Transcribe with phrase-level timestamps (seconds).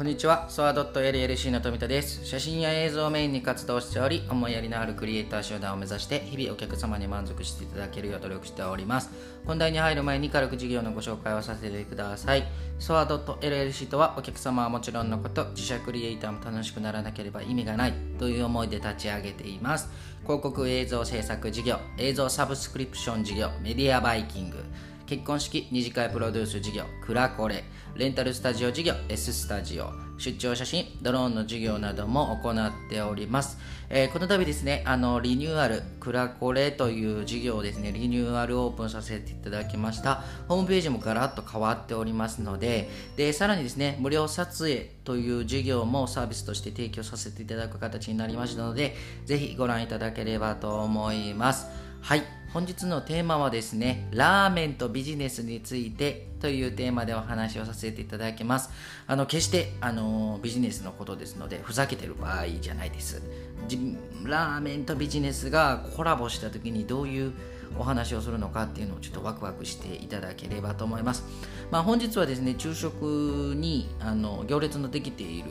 [0.00, 2.24] こんにちは、ソアドット LLC の富田です。
[2.24, 9.10] 写真や映像をメインに活動しており、思いやりのあるクリエイター集団を目指して、日々お客様に満足していただけるよう努力しております。
[9.44, 12.44] 本題に入る前に軽く事業のご紹介をさせてください。
[12.78, 19.90] ソアドット LLC とは、お客様はもちろんのこと、自社クリエイターも楽しくならなければ意味がないという思いで立ち上げています。
[20.22, 24.64] 広告映像制作事業、映像サブスクリプション事業、メディアバイキング、
[25.10, 27.64] 結婚式二次会プロデュース事業クラコレ
[27.96, 40.22] レンタルスタジオ事業 S スタジオ出張写真ドローンの事業なども行っております、えーこの度ですねあのリニューアルクラコレという事業をですねリニューアルオープンさせていただきました。
[40.46, 48.94] ホームページもガラッと変わっておりますのででさらにですね無料撮影という事業もサービスとして提供させていただく形になりましたので
[49.26, 51.66] ぜひご覧いただければと思います。
[52.00, 52.39] はい。
[52.52, 58.70] 本日のテーマはですねラーメンとビジネスについてというテーマでお話をさせていただきます。
[59.06, 63.22] あの決してあのビジネスのことですのでふざけてる場合じゃないです。
[64.24, 67.32] ラーメンとビジネスがコラボした時にどういう
[67.78, 71.24] お話をするのかっていうのをちょっとワクワクしていただければと思います、
[71.70, 75.48] まあ、本日はですね昼食にあの行列のできている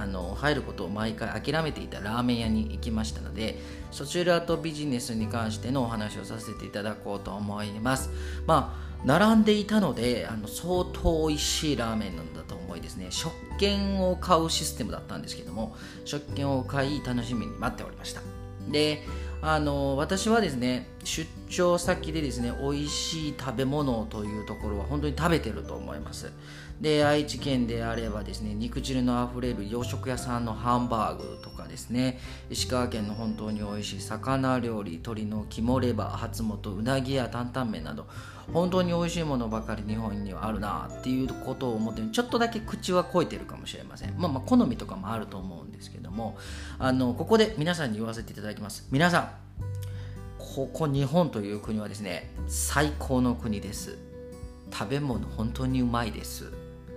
[0.00, 3.58] あの入ることを毎回諦めていたラーメン屋に行きましたので
[3.90, 8.10] そちらとビジネスに関してのお話をさせていただこうと思います。
[8.46, 13.06] まあ並んでいたのであの相当美味しいラーメンなんだと思いですね。
[13.10, 18.22] 食券を買うシステムだったんですけども食券を買い楽しみに待っておりました。
[18.70, 19.06] で
[19.42, 26.32] あの私はですね出張先でですね美味しい食べ物というところは本当に食べてると思います。
[26.80, 38.06] で愛知県であればですね肉汁のあふれる洋食屋さんのハンバーグとかですね石川県の本当に美味しい魚料理鶏の肝レバー初元うなぎや担々麺など
[38.50, 44.14] 本当に美味しいものばかり日本にはあるなっていうことを思ってちょっとだけ口は肥えてるかもしれません。
[44.18, 46.38] まあまあ好みとかもあると思うんですけども
[46.78, 48.88] あのここで皆さんに言わせていただきます。
[48.90, 49.30] 皆さん
[50.52, 53.96] ここ日本という国はですね最高の国です。
[54.72, 56.52] 食べ物本当にうまいです。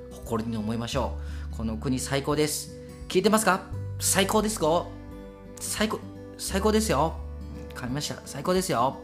[0.10, 1.20] 誇りに思いましょ
[1.54, 1.58] う。
[1.58, 2.72] この国最高です。
[3.08, 3.62] 聞いてますか？
[4.00, 4.88] 最高ですよ。
[5.60, 6.00] 最高
[6.40, 7.14] 最高ですよ。
[7.76, 8.16] 噛みました。
[8.26, 8.98] 最高ですよ。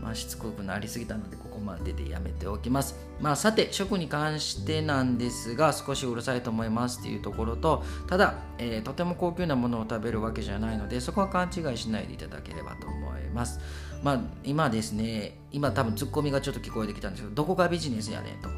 [0.00, 2.96] まあしつこくなりすぎたのでここまででやめておきます。
[3.20, 12.97] まあさて食に関してなんですが少しうるさいと思いますっていうところとただ、えーとても高級なものを食べるわけじゃないのでそこは勘違いしないでいただければと思います
[13.32, 18.48] まあ今ですね今多分ツッコミがちょっと聞こえてきたんですけどどこがビジネスやねんと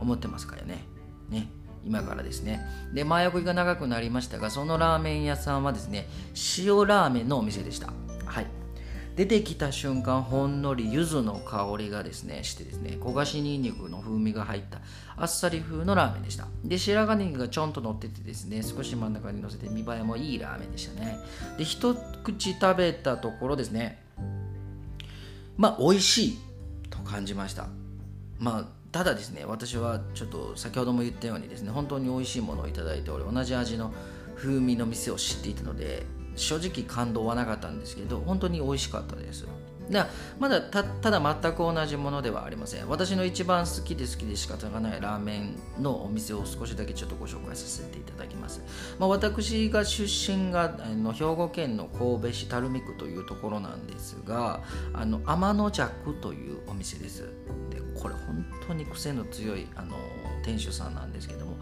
[0.00, 0.84] 思ってますからね。
[1.28, 1.48] ね
[1.84, 2.60] 今からですね。
[2.92, 6.08] で前置きが長くなりましたがそのラーメン屋さんはですね
[6.58, 7.92] 塩ラーメンのお店でした。
[8.24, 8.46] はい。
[9.16, 14.80] 出てきた瞬間ほんのり柚子の香りがですねしてですね焦がしにんにくの風味が入った
[15.16, 16.46] あっさり風のラーメンでした。
[16.62, 21.18] で白髪ネギがちょんと乗っててですね少し真ん中に乗せて見栄えもいいラーメンでしたね。
[21.56, 24.02] で一口食べたところですね
[25.56, 26.38] まあ美味しい
[26.90, 27.68] と感じました。
[28.38, 33.92] まあただですね私はちょっと先ほども言ったようにですね本当に美味しいものをいいており同じ味の
[34.36, 36.04] 風味の店を知っていたので
[36.36, 39.46] 正直感動はなかったんですけど本当に美味しかったです。
[39.90, 40.08] だ
[40.40, 42.88] まだたただ全く同じものではありません。
[42.88, 48.62] 私の一番好きで好きで仕方がないラーメンのお店を少しだけちょっとご紹介させていただきます、
[48.98, 54.60] まあ、私が出身があの兵庫県の神戸市垂水区というところなんですが
[54.92, 57.22] あの天の弱というお店です。
[57.70, 59.96] でこれ本当に癖の強いあの
[60.44, 61.56] 店主さんなんですけども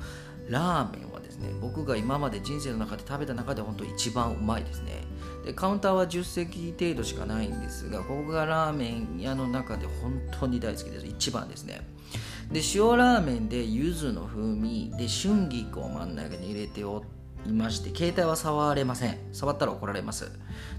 [0.48, 1.13] ラーメンはです
[1.44, 1.54] ね。
[1.60, 5.02] 僕が今まで人生の中で食べた中で本当一番うまいですね。
[5.44, 11.06] でカウンターは10席程度しかないんですがここがラーメン屋の中で本当に大好きです。
[11.06, 11.86] 一番ですね。
[12.50, 17.02] で塩ラーメンで柚子の風味で春菊を真ん中に入れてお
[17.46, 19.18] いまして携帯は触れません。
[19.32, 20.30] 触ったら怒られます。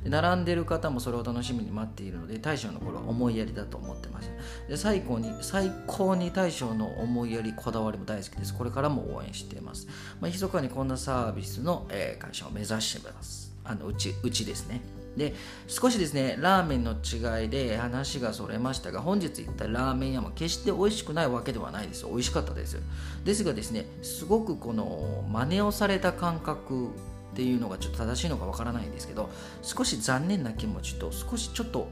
[0.04, 4.32] で並んでる方もそれを楽しみに待っているので大将の頃は思いやりだと思ってます
[4.70, 8.56] で最高に最高に大将の思いやりこだわりも大好きです。
[8.56, 9.88] これからも応援しています、
[10.20, 13.54] まあ、密かにこんなサービスの、えー会社を目指してます。
[13.64, 15.05] あのうちうちですね。
[15.18, 15.34] で
[15.68, 22.82] 少しですねラーメンの違いで話がそれましたが本日言ったラーメン屋も決して美味しくないわけではないです美味しかったです
[23.24, 26.90] ですがですねすごくこの真似をされた感覚っ
[27.36, 29.30] ていうのがちょっと正しいのかわからないんですけど
[29.62, 31.90] 少し残念な気持ちと少しちょっと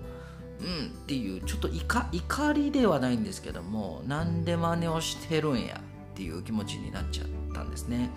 [0.62, 5.82] うんっていうちょっと怒りではないんですけどもなんで真似をしてるんや
[6.14, 8.12] っていう気持ちになっちゃってたんですね。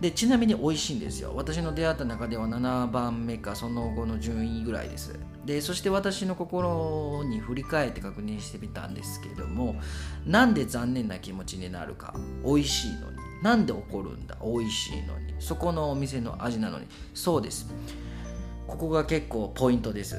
[0.00, 1.32] でちなみに美味しいんですよ。
[1.34, 5.18] 私の出会った中では7番目かその後の順位ぐらいです。
[5.44, 9.76] でそして私の心に振り返って確認してみたんですけども
[10.26, 12.14] なんで残念な気持ちになるか
[12.44, 13.14] 美味しいのに。
[13.42, 15.34] なんで怒るんだ美味しいのに。
[15.38, 16.86] そこのお店の味なのに。
[17.12, 17.72] そうです。
[18.66, 20.16] ここが結構ポイントです。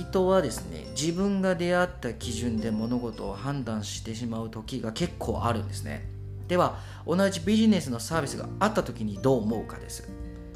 [0.00, 6.08] 人はですね自分が出会った基準で物事を判断してしまう時が結構あるんですね。
[6.48, 10.08] では同じビジネスのサービスがあった時にどう思うかです。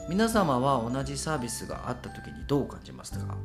[0.08, 3.36] 皆様は同じサービスがあった時にどう感じますか？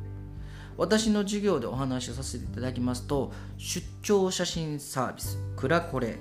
[0.76, 6.16] 私の授業でお話をさせていただきますと出張写真サービスクラコレ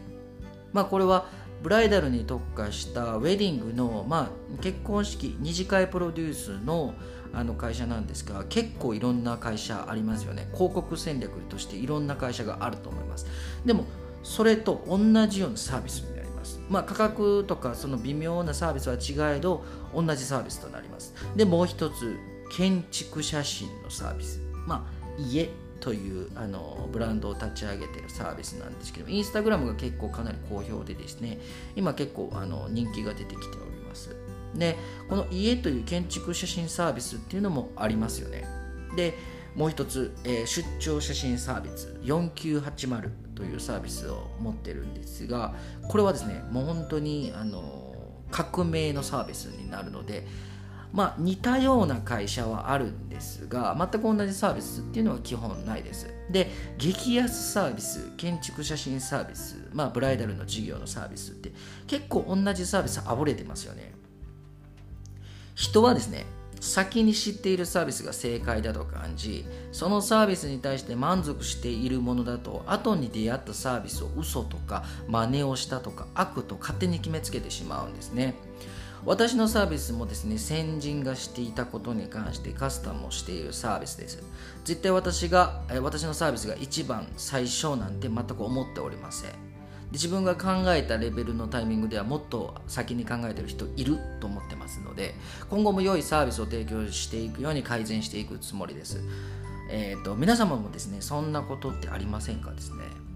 [0.74, 1.26] まあこれは
[1.62, 6.94] ブライダルに特化したウェディングの、まあ、結婚式二次会プロデュースの
[7.34, 10.50] あの会社なんですが結構いろんな会社ありますよね。
[10.54, 13.28] 広告戦略としていろんな会社があると思います。
[13.66, 13.86] でも
[14.24, 14.98] それと同
[15.28, 16.04] じようなサービス。
[16.70, 21.14] まあ価格とかその微妙なサービスは違えど同じサービスとなります。
[21.36, 22.18] でもう一つ
[22.56, 24.42] 建築写真のサービス。
[24.66, 25.50] まあ、家
[25.80, 31.40] というあのブランドを立ち上げてるサービスなんですけどインスタグラムが結構かなり好評でですね
[31.76, 34.16] 今結構あの人気が出てきております。
[34.56, 34.76] で
[35.08, 38.46] この家という建築写真サービスっていうのもありますよね。
[38.96, 39.14] で
[39.58, 45.54] もう一つ、えー、出張写真サービス4980というサービスを持ってるんですが
[45.90, 47.96] これはですねもう本当にあの
[48.30, 50.26] 革命のサービスになるので
[50.94, 56.08] まあ、似たような会社はあるんですが全く同じサービスっていうのは基本ないです。
[56.32, 61.52] で激安サービス建築写真サービス、まあ、ブライダルの事業のサービスって
[61.88, 63.94] 結構同じサービスあぶれてますよね。
[65.56, 66.26] 人はですね
[66.60, 78.36] 先に知っているサービスが正解だと感じそのサービスに対して満足しているものだと後に出会ったサービスを嘘とか真似をしたとか悪と勝手に決めつけてしまうんですね。
[79.06, 84.22] 私のサービスもですね先人がしていたことに関してカスタムをしているサービスです。
[84.66, 89.47] 絶対私が私のサービスが一番最小なんて全く思っておりません。
[89.92, 95.16] 自分が考えたレベルのタイミングではもっと先に考えてる人いると思ってますので
[95.50, 99.02] 今後も良いサービスを提供していくように改善していくつもりです、
[99.70, 103.08] えーと、皆様もですねそんなことってありませんかですね。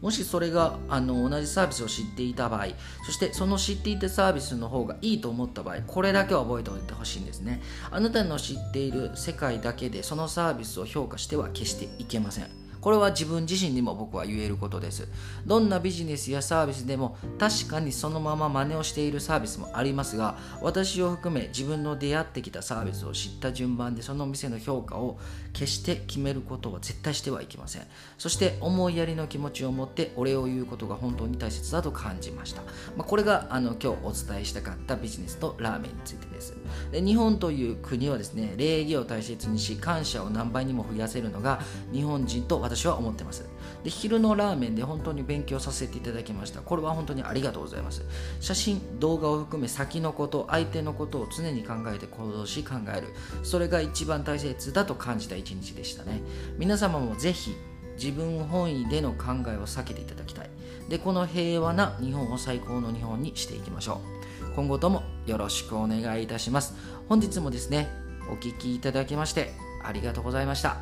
[0.00, 2.68] もしそれがあの同じサービスを知っていた場合
[3.04, 7.60] そしてその知っていたサービスの方がいいと思った場合これだけは覚えておいてほしいんですね。
[7.90, 12.59] あなたの知っている世界だけでそのサービスを評価しては決していけません。
[12.80, 15.08] これは自分自身にも僕は言えることです。
[15.46, 25.18] どんなビジネスやサービスでも確かにそのまま真似をしているサービスもありますが私を含め自分の出会ってきたサービスを知った順番でその店の評価を
[25.52, 27.82] 決して決めることは絶対してはいけません。
[28.18, 32.62] そして思いやりの気持ちを持ってお礼を言うことが本当に大切だと感じました、
[32.96, 36.56] まあ、これがあの今日お伝えしたかったビジネスとラーメンについてです。
[36.92, 41.60] で日本という国はですね礼儀を大切にし感謝を何倍にも増やせるのが
[41.92, 43.44] 日本人と私は思ってます。
[43.82, 46.60] で昼のラーメンで本当に勉強させていただきました。
[46.60, 48.04] これは本当にありがとうございます。
[48.40, 53.08] 写真動画を含め先のこと相手のことを常に考えて行動し考える。
[53.42, 56.20] それが一番大切だと感じた一日でしたね。
[56.58, 57.56] 皆様もぜひ
[57.96, 60.50] 自分本位での考えを避けていただきたい。
[60.88, 64.00] でこの平和な日本を最高の日本にしていきましょ
[64.44, 64.54] う。
[64.54, 66.74] 今後ともよろしくお願いいたします。
[67.08, 67.88] 本日もですね
[68.30, 69.52] お聴きいただきまして
[69.84, 70.76] ありがとうございました。